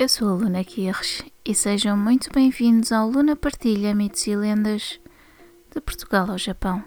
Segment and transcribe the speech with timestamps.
[0.00, 4.98] Eu sou a Luna Quirres e sejam muito bem-vindos ao Luna Partilha Mitos e Lendas
[5.70, 6.82] de Portugal ao Japão.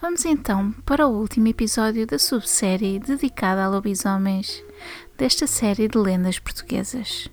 [0.00, 4.62] Vamos então para o último episódio da subsérie dedicada a lobisomens
[5.16, 7.28] desta série de lendas portuguesas.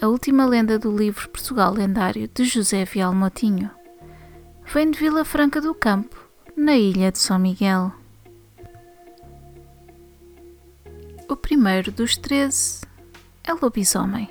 [0.00, 3.68] A última lenda do livro Portugal Lendário de José Vial Motinho
[4.72, 6.16] vem de Vila Franca do Campo,
[6.56, 7.99] na ilha de São Miguel.
[11.50, 12.80] Primeiro dos treze
[13.42, 14.30] é lobisomem.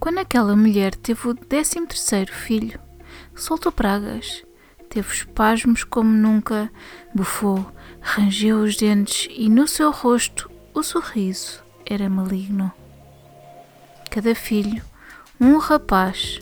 [0.00, 2.80] Quando aquela mulher teve o décimo terceiro filho,
[3.36, 4.44] soltou pragas,
[4.88, 6.68] teve espasmos como nunca,
[7.14, 7.64] bufou,
[8.00, 12.72] rangeu os dentes e no seu rosto o sorriso era maligno.
[14.10, 14.82] Cada filho,
[15.40, 16.40] um rapaz.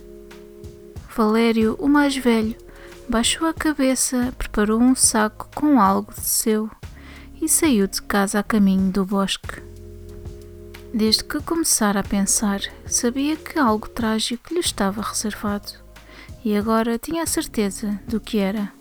[1.15, 2.57] Valério, o mais velho,
[3.07, 6.71] baixou a cabeça, preparou um saco com algo de seu
[7.41, 9.63] e saiu de casa a caminho do bosque.
[10.93, 15.73] Desde que começara a pensar, sabia que algo trágico lhe estava reservado
[16.45, 18.73] e agora tinha a certeza do que era.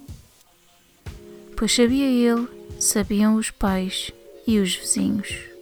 [1.57, 2.47] Pois sabia ele,
[2.79, 4.11] sabiam os pais
[4.45, 5.55] e os vizinhos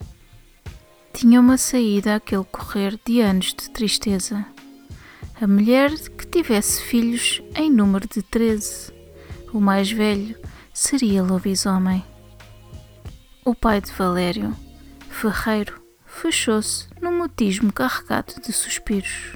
[1.14, 4.46] tinha uma saída àquele correr de anos de tristeza.
[5.40, 8.92] A mulher que tivesse filhos em número de treze,
[9.54, 10.36] o mais velho,
[10.74, 12.04] seria lobisomem.
[13.46, 14.56] O pai de Valério,
[15.10, 19.36] ferreiro, fechou-se num mutismo carregado de suspiros.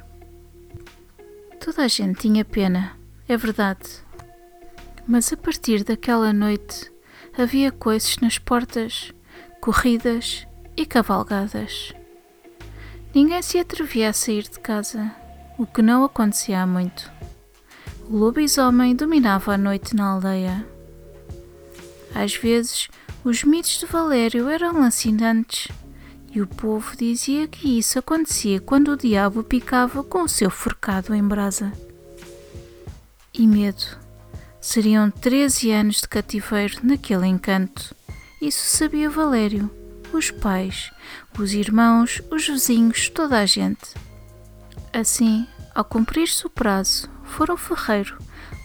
[1.60, 2.98] Toda a gente tinha pena,
[3.28, 4.06] é verdade.
[5.06, 6.90] Mas a partir daquela noite
[7.38, 9.14] havia coisas nas portas,
[9.60, 10.48] corridas
[10.78, 11.94] e cavalgadas.
[13.14, 15.12] Ninguém se atrevia a sair de casa,
[15.58, 17.12] o que não acontecia há muito.
[18.10, 20.66] O lobisomem dominava a noite na aldeia.
[22.16, 22.88] Às vezes,
[23.24, 25.68] os mitos de Valério eram lancinantes
[26.32, 31.14] e o povo dizia que isso acontecia quando o diabo picava com o seu forcado
[31.14, 31.72] em brasa.
[33.34, 33.98] E medo.
[34.60, 37.96] Seriam 13 anos de cativeiro naquele encanto.
[38.42, 39.70] Isso sabia Valério
[40.14, 40.92] os pais,
[41.38, 43.94] os irmãos, os vizinhos, toda a gente.
[44.94, 48.18] Assim, ao cumprir-se o prazo, foram o ferreiro,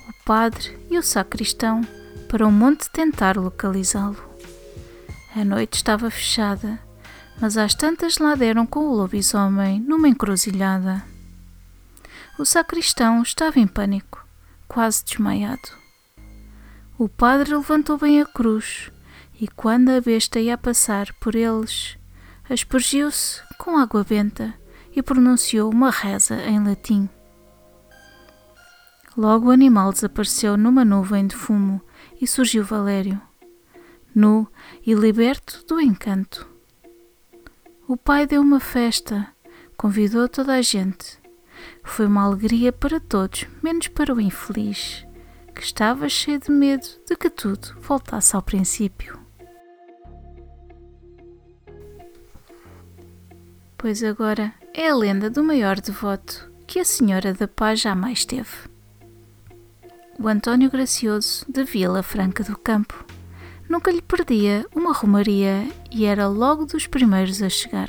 [0.08, 1.82] o padre e o sacristão
[2.28, 4.31] para o monte tentar localizá-lo.
[5.34, 6.78] A noite estava fechada,
[7.40, 11.02] mas às tantas lá deram com o lobisomem numa encruzilhada.
[12.38, 14.26] O sacristão estava em pânico,
[14.68, 15.70] quase desmaiado.
[16.98, 18.90] O padre levantou bem a cruz
[19.40, 21.96] e quando a besta ia passar por eles,
[22.48, 24.52] aspergiu-se com água benta
[24.94, 27.08] e pronunciou uma reza em latim.
[29.16, 31.80] Logo o animal desapareceu numa nuvem de fumo
[32.20, 33.20] e surgiu Valério,
[34.14, 34.46] nu
[34.86, 36.48] e liberto do encanto.
[37.88, 39.28] O pai deu uma festa,
[39.76, 41.20] convidou toda a gente.
[41.84, 45.06] Foi uma alegria para todos, menos para o infeliz,
[45.54, 49.22] que estava cheio de medo de que tudo voltasse ao princípio.
[53.82, 58.70] pois agora é a lenda do maior devoto que a Senhora da Paz jamais teve.
[60.16, 63.04] O António Gracioso de Vila Franca do Campo
[63.72, 67.88] nunca lhe perdia uma romaria e era logo dos primeiros a chegar.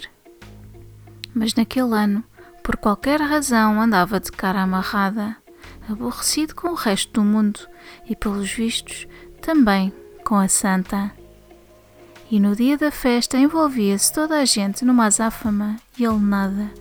[1.35, 2.23] Mas naquele ano,
[2.63, 5.35] por qualquer razão, andava de cara amarrada,
[5.89, 7.59] aborrecido com o resto do mundo
[8.09, 9.05] e, pelos vistos,
[9.41, 9.93] também
[10.23, 11.11] com a Santa
[12.31, 16.71] e no dia da festa envolvia-se toda a gente numa azáfama e ele nada,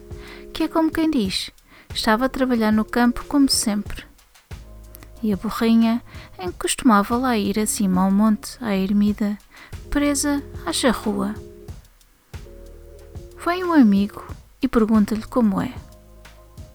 [0.50, 1.50] que é como quem diz,
[1.94, 4.11] estava a trabalhar no campo como sempre.
[5.22, 6.02] E a borrinha,
[6.38, 9.38] em que costumava lá ir acima ao monte, à ermida,
[9.88, 11.34] presa à charrua.
[13.44, 14.26] Vem um amigo
[14.60, 15.72] e pergunta-lhe como é.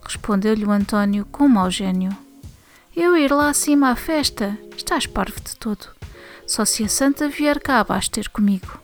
[0.04, 2.16] Respondeu-lhe o António com um mau gênio.
[2.96, 5.98] Eu ir lá acima à festa, estás parvo de todo
[6.48, 8.80] só se a santa vier cá abaixo ter comigo.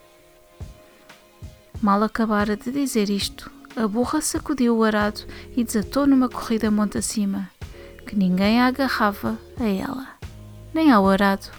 [1.82, 5.22] Mal acabara de dizer isto, a burra sacudiu o arado
[5.56, 7.50] e desatou numa corrida monte acima,
[8.06, 10.08] que ninguém a agarrava a ela,
[10.74, 11.50] nem ao arado.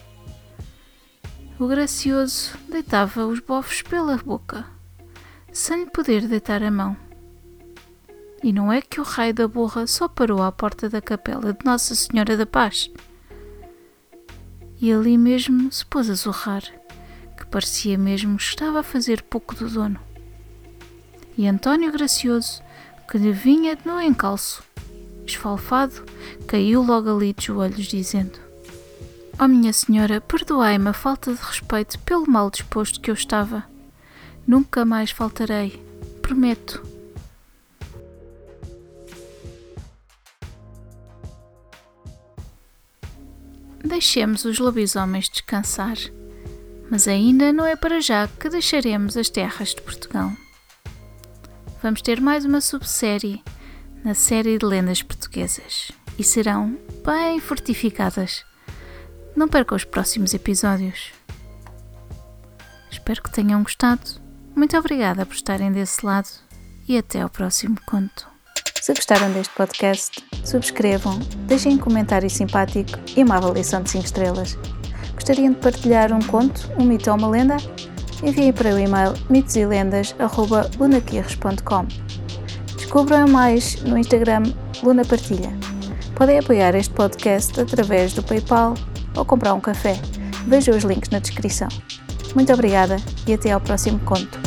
[1.59, 4.67] O gracioso deitava os bofos pela boca,
[5.53, 6.97] sem lhe poder deitar a mão.
[8.43, 11.65] E não é que o raio da borra só parou à porta da capela de
[11.65, 12.91] Nossa Senhora da Paz.
[14.81, 16.63] E ali mesmo se pôs a zurrar,
[17.39, 19.99] que parecia mesmo que estava a fazer pouco do dono.
[21.39, 22.63] E António Gracioso,
[23.09, 24.63] que lhe vinha no encalço,
[25.27, 26.05] esfalfado,
[26.47, 28.39] caiu logo ali de joelhos, dizendo:
[29.39, 33.65] Oh, minha senhora, perdoai-me a falta de respeito pelo mal disposto que eu estava.
[34.47, 35.83] Nunca mais faltarei,
[36.23, 36.83] prometo.
[43.83, 45.97] Deixemos os lobisomens descansar,
[46.91, 50.33] mas ainda não é para já que deixaremos as terras de Portugal.
[51.83, 53.43] Vamos ter mais uma subsérie
[54.05, 58.45] na série de lendas portuguesas e serão bem fortificadas.
[59.35, 61.15] Não perca os próximos episódios.
[62.91, 64.03] Espero que tenham gostado.
[64.55, 66.29] Muito obrigada por estarem desse lado
[66.87, 68.29] e até ao próximo conto.
[68.81, 74.59] Se gostaram deste podcast, subscrevam, deixem um comentário simpático e uma avaliação de 5 estrelas.
[75.15, 77.57] Gostariam de partilhar um conto, um mito ou uma lenda?
[78.23, 82.14] Enviem para o e-mail mitoselendas.lunaquirres.com
[82.95, 84.45] Descubram mais no Instagram
[84.81, 85.51] Luna Partilha.
[86.15, 88.75] Podem apoiar este podcast através do PayPal
[89.17, 90.01] ou comprar um café.
[90.47, 91.67] Vejam os links na descrição.
[92.37, 92.95] Muito obrigada
[93.27, 94.44] e até ao próximo conto.